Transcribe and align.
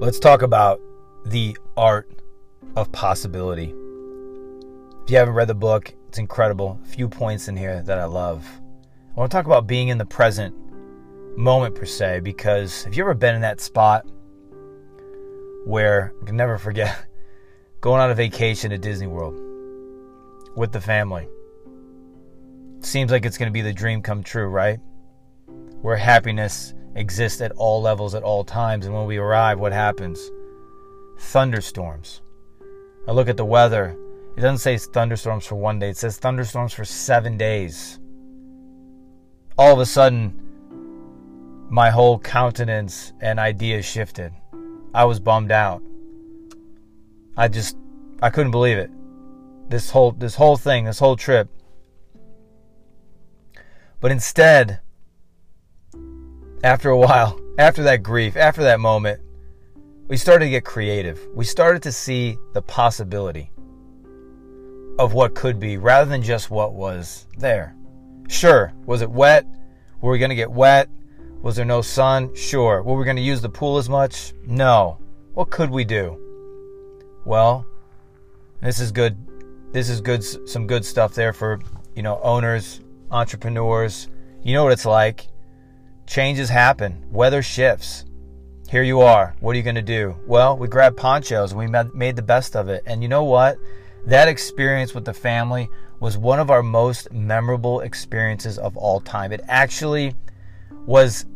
Let's 0.00 0.18
talk 0.18 0.40
about 0.40 0.80
the 1.26 1.58
art 1.76 2.10
of 2.74 2.90
possibility. 2.90 3.74
If 5.04 5.10
you 5.10 5.18
haven't 5.18 5.34
read 5.34 5.48
the 5.48 5.54
book, 5.54 5.92
it's 6.08 6.16
incredible. 6.16 6.80
A 6.82 6.86
few 6.86 7.06
points 7.06 7.48
in 7.48 7.56
here 7.58 7.82
that 7.82 7.98
I 7.98 8.06
love. 8.06 8.48
I 9.14 9.20
want 9.20 9.30
to 9.30 9.36
talk 9.36 9.44
about 9.44 9.66
being 9.66 9.88
in 9.88 9.98
the 9.98 10.06
present 10.06 10.56
moment, 11.36 11.74
per 11.74 11.84
se, 11.84 12.20
because 12.20 12.84
have 12.84 12.94
you 12.94 13.02
ever 13.02 13.12
been 13.12 13.34
in 13.34 13.42
that 13.42 13.60
spot 13.60 14.06
where 15.66 16.14
I 16.22 16.24
can 16.24 16.34
never 16.34 16.56
forget 16.56 17.04
going 17.82 18.00
on 18.00 18.10
a 18.10 18.14
vacation 18.14 18.70
to 18.70 18.78
Disney 18.78 19.06
World 19.06 19.38
with 20.56 20.72
the 20.72 20.80
family? 20.80 21.28
Seems 22.80 23.12
like 23.12 23.26
it's 23.26 23.36
going 23.36 23.50
to 23.50 23.52
be 23.52 23.60
the 23.60 23.74
dream 23.74 24.00
come 24.00 24.22
true, 24.22 24.46
right? 24.46 24.80
Where 25.82 25.96
happiness 25.96 26.72
exist 26.94 27.40
at 27.40 27.52
all 27.52 27.80
levels 27.82 28.14
at 28.14 28.22
all 28.22 28.44
times. 28.44 28.86
And 28.86 28.94
when 28.94 29.06
we 29.06 29.18
arrive, 29.18 29.58
what 29.58 29.72
happens? 29.72 30.30
Thunderstorms. 31.18 32.22
I 33.06 33.12
look 33.12 33.28
at 33.28 33.36
the 33.36 33.44
weather. 33.44 33.96
It 34.36 34.40
doesn't 34.40 34.58
say 34.58 34.78
thunderstorms 34.78 35.46
for 35.46 35.56
one 35.56 35.78
day, 35.78 35.90
it 35.90 35.96
says 35.96 36.18
thunderstorms 36.18 36.72
for 36.72 36.84
seven 36.84 37.36
days. 37.36 37.98
All 39.58 39.74
of 39.74 39.80
a 39.80 39.86
sudden, 39.86 40.40
my 41.68 41.90
whole 41.90 42.18
countenance 42.18 43.12
and 43.20 43.38
idea 43.38 43.82
shifted. 43.82 44.32
I 44.94 45.04
was 45.04 45.20
bummed 45.20 45.52
out. 45.52 45.82
I 47.36 47.48
just 47.48 47.76
I 48.22 48.30
couldn't 48.30 48.50
believe 48.50 48.76
it. 48.76 48.90
This 49.68 49.90
whole 49.90 50.12
this 50.12 50.34
whole 50.34 50.56
thing, 50.56 50.84
this 50.84 50.98
whole 50.98 51.16
trip. 51.16 51.48
But 54.00 54.10
instead, 54.10 54.80
after 56.62 56.90
a 56.90 56.96
while, 56.96 57.40
after 57.58 57.82
that 57.84 58.02
grief, 58.02 58.36
after 58.36 58.62
that 58.62 58.80
moment, 58.80 59.20
we 60.08 60.16
started 60.16 60.46
to 60.46 60.50
get 60.50 60.64
creative. 60.64 61.20
We 61.34 61.44
started 61.44 61.82
to 61.84 61.92
see 61.92 62.36
the 62.52 62.62
possibility 62.62 63.50
of 64.98 65.14
what 65.14 65.34
could 65.34 65.60
be 65.60 65.76
rather 65.78 66.10
than 66.10 66.22
just 66.22 66.50
what 66.50 66.74
was 66.74 67.26
there. 67.38 67.74
Sure, 68.28 68.72
was 68.86 69.02
it 69.02 69.10
wet? 69.10 69.46
Were 70.00 70.12
we 70.12 70.18
going 70.18 70.30
to 70.30 70.34
get 70.34 70.50
wet? 70.50 70.88
Was 71.42 71.56
there 71.56 71.64
no 71.64 71.80
sun? 71.80 72.34
Sure. 72.34 72.82
Were 72.82 72.96
we 72.96 73.04
going 73.04 73.16
to 73.16 73.22
use 73.22 73.40
the 73.40 73.48
pool 73.48 73.78
as 73.78 73.88
much? 73.88 74.34
No. 74.46 74.98
What 75.34 75.50
could 75.50 75.70
we 75.70 75.84
do? 75.84 76.18
Well, 77.24 77.66
this 78.60 78.80
is 78.80 78.92
good. 78.92 79.16
This 79.72 79.88
is 79.88 80.00
good. 80.00 80.22
Some 80.48 80.66
good 80.66 80.84
stuff 80.84 81.14
there 81.14 81.32
for 81.32 81.60
you 81.94 82.02
know 82.02 82.20
owners, 82.22 82.80
entrepreneurs. 83.10 84.08
You 84.42 84.54
know 84.54 84.64
what 84.64 84.72
it's 84.72 84.86
like. 84.86 85.28
Changes 86.10 86.48
happen, 86.48 87.06
weather 87.12 87.40
shifts. 87.40 88.04
Here 88.68 88.82
you 88.82 89.00
are. 89.00 89.36
What 89.38 89.52
are 89.52 89.56
you 89.56 89.62
going 89.62 89.76
to 89.76 89.80
do? 89.80 90.16
Well, 90.26 90.56
we 90.56 90.66
grabbed 90.66 90.96
ponchos 90.96 91.52
and 91.52 91.60
we 91.60 91.68
made 91.94 92.16
the 92.16 92.22
best 92.22 92.56
of 92.56 92.68
it. 92.68 92.82
And 92.84 93.00
you 93.00 93.08
know 93.08 93.22
what? 93.22 93.58
That 94.06 94.26
experience 94.26 94.92
with 94.92 95.04
the 95.04 95.14
family 95.14 95.68
was 96.00 96.18
one 96.18 96.40
of 96.40 96.50
our 96.50 96.64
most 96.64 97.12
memorable 97.12 97.82
experiences 97.82 98.58
of 98.58 98.76
all 98.76 99.00
time. 99.00 99.30
It 99.30 99.42
actually 99.46 100.16
was 100.84 101.26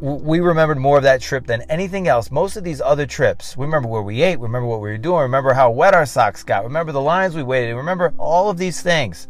we 0.00 0.40
remembered 0.40 0.78
more 0.78 0.96
of 0.96 1.02
that 1.02 1.20
trip 1.20 1.46
than 1.46 1.60
anything 1.68 2.08
else. 2.08 2.30
Most 2.30 2.56
of 2.56 2.64
these 2.64 2.80
other 2.80 3.04
trips, 3.04 3.58
we 3.58 3.66
remember 3.66 3.88
where 3.88 4.00
we 4.00 4.22
ate, 4.22 4.40
remember 4.40 4.66
what 4.66 4.80
we 4.80 4.88
were 4.88 4.96
doing, 4.96 5.20
remember 5.20 5.52
how 5.52 5.70
wet 5.70 5.92
our 5.92 6.06
socks 6.06 6.42
got, 6.42 6.64
remember 6.64 6.92
the 6.92 7.00
lines 7.00 7.36
we 7.36 7.42
waited, 7.42 7.74
remember 7.74 8.14
all 8.16 8.48
of 8.48 8.56
these 8.56 8.80
things. 8.80 9.28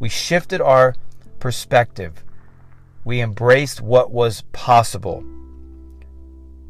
We 0.00 0.08
shifted 0.08 0.60
our 0.60 0.96
perspective 1.38 2.24
we 3.06 3.20
embraced 3.20 3.80
what 3.80 4.10
was 4.10 4.42
possible. 4.50 5.24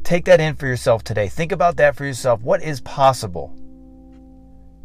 Take 0.04 0.26
that 0.26 0.38
in 0.38 0.54
for 0.54 0.66
yourself 0.66 1.02
today. 1.02 1.28
Think 1.28 1.50
about 1.50 1.78
that 1.78 1.96
for 1.96 2.04
yourself. 2.04 2.42
What 2.42 2.62
is 2.62 2.78
possible? 2.82 3.56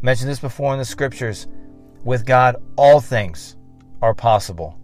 Mentioned 0.01 0.29
this 0.29 0.39
before 0.39 0.71
in 0.71 0.79
the 0.79 0.85
scriptures. 0.85 1.47
With 2.05 2.25
God, 2.25 2.55
all 2.77 3.01
things 3.01 3.57
are 4.01 4.13
possible. 4.13 4.79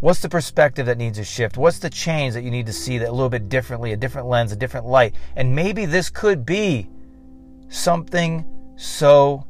What's 0.00 0.20
the 0.20 0.28
perspective 0.28 0.84
that 0.84 0.98
needs 0.98 1.18
a 1.18 1.24
shift? 1.24 1.56
What's 1.56 1.78
the 1.78 1.88
change 1.88 2.34
that 2.34 2.44
you 2.44 2.50
need 2.50 2.66
to 2.66 2.72
see 2.74 2.98
that 2.98 3.08
a 3.08 3.12
little 3.12 3.30
bit 3.30 3.48
differently, 3.48 3.92
a 3.92 3.96
different 3.96 4.28
lens, 4.28 4.52
a 4.52 4.56
different 4.56 4.84
light? 4.84 5.14
And 5.34 5.56
maybe 5.56 5.86
this 5.86 6.10
could 6.10 6.44
be 6.44 6.90
something 7.70 8.44
so 8.76 9.46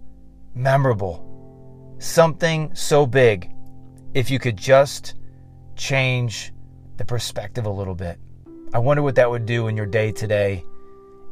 memorable, 0.55 1.97
something 1.99 2.73
so 2.73 3.05
big. 3.05 3.51
If 4.15 4.31
you 4.31 4.39
could 4.39 4.57
just 4.57 5.17
change 5.79 6.53
the 6.99 7.05
perspective 7.05 7.65
a 7.65 7.71
little 7.71 7.95
bit. 7.95 8.19
I 8.75 8.79
wonder 8.79 9.03
what 9.03 9.15
that 9.15 9.31
would 9.31 9.47
do 9.47 9.69
in 9.69 9.77
your 9.77 9.87
day 9.87 10.13
today, 10.13 10.65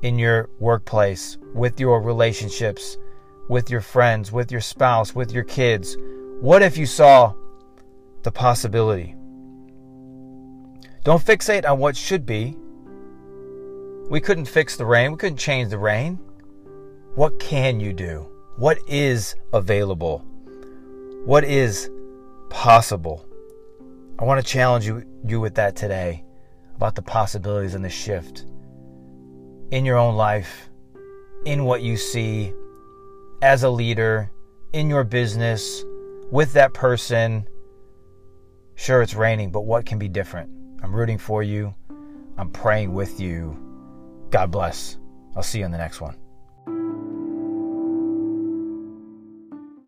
in 0.02 0.18
your 0.18 0.48
workplace, 0.58 1.36
with 1.54 1.78
your 1.78 2.00
relationships, 2.00 2.96
with 3.48 3.68
your 3.68 3.80
friends, 3.80 4.32
with 4.32 4.50
your 4.50 4.60
spouse, 4.60 5.14
with 5.14 5.32
your 5.32 5.44
kids. 5.44 5.96
What 6.40 6.62
if 6.62 6.78
you 6.78 6.86
saw 6.86 7.34
the 8.22 8.32
possibility? 8.32 9.14
Don't 11.04 11.22
fixate 11.22 11.68
on 11.68 11.78
what 11.78 11.96
should 11.96 12.24
be. 12.24 12.56
We 14.08 14.20
couldn't 14.20 14.46
fix 14.46 14.76
the 14.76 14.86
rain, 14.86 15.12
we 15.12 15.18
couldn't 15.18 15.38
change 15.38 15.70
the 15.70 15.78
rain. 15.78 16.18
What 17.14 17.38
can 17.40 17.80
you 17.80 17.92
do? 17.92 18.28
What 18.56 18.78
is 18.86 19.34
available? 19.52 20.18
What 21.24 21.44
is 21.44 21.90
possible? 22.50 23.26
I 24.18 24.24
want 24.24 24.44
to 24.44 24.50
challenge 24.50 24.86
you, 24.86 25.04
you 25.26 25.40
with 25.40 25.56
that 25.56 25.76
today 25.76 26.24
about 26.74 26.94
the 26.94 27.02
possibilities 27.02 27.74
and 27.74 27.84
the 27.84 27.90
shift 27.90 28.46
in 29.70 29.84
your 29.84 29.98
own 29.98 30.16
life, 30.16 30.70
in 31.44 31.64
what 31.64 31.82
you 31.82 31.98
see 31.98 32.52
as 33.42 33.62
a 33.62 33.68
leader, 33.68 34.30
in 34.72 34.88
your 34.88 35.04
business, 35.04 35.84
with 36.30 36.54
that 36.54 36.72
person. 36.72 37.46
Sure, 38.74 39.02
it's 39.02 39.14
raining, 39.14 39.50
but 39.50 39.62
what 39.62 39.84
can 39.84 39.98
be 39.98 40.08
different? 40.08 40.50
I'm 40.82 40.94
rooting 40.94 41.18
for 41.18 41.42
you. 41.42 41.74
I'm 42.38 42.50
praying 42.50 42.94
with 42.94 43.20
you. 43.20 43.58
God 44.30 44.50
bless. 44.50 44.98
I'll 45.34 45.42
see 45.42 45.58
you 45.58 45.66
in 45.66 45.72
the 45.72 45.78
next 45.78 46.00
one. 46.00 46.16